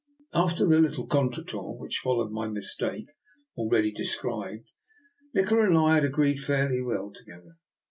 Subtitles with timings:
[0.33, 3.05] After the little contretemps which followed my mis take,
[3.55, 4.65] already described,
[5.35, 7.57] Nikola and I had agreed fairly well together.